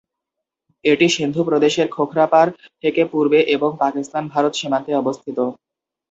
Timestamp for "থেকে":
2.83-3.01